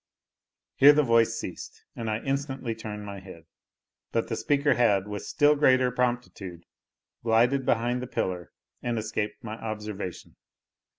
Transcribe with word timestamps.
Here 0.77 0.93
the 0.93 1.03
voice 1.03 1.35
ceased, 1.37 1.85
and 1.95 2.09
I 2.09 2.21
instantly 2.23 2.73
turned 2.73 3.05
my 3.05 3.19
head. 3.19 3.45
But 4.11 4.29
the 4.29 4.35
speaker 4.35 4.73
had, 4.73 5.07
with 5.07 5.21
still 5.21 5.53
greater 5.55 5.91
promptitude, 5.91 6.65
glided 7.21 7.67
behind 7.67 8.01
the 8.01 8.07
pillar, 8.07 8.51
and 8.81 8.97
escaped 8.97 9.43
my 9.43 9.57
observation. 9.63 10.37